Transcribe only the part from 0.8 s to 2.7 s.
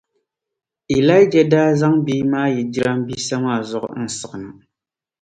Ilaija daa zaŋ bia maa yi